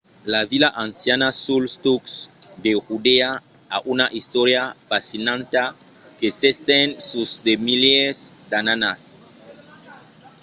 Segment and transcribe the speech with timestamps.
[0.33, 2.13] la vila anciana suls tucs
[2.63, 3.31] de judèa
[3.75, 5.63] a una istòria fascinanta
[6.19, 9.01] que s'estend sus de milièrs d'annadas